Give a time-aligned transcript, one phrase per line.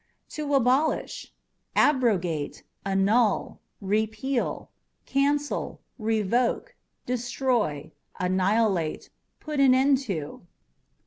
[0.29, 1.29] To Abolish â€"
[1.75, 4.71] abrogate, annul, repeal,
[5.05, 6.73] cancel, revoke,
[7.05, 10.41] destroy annihilate, put an end to.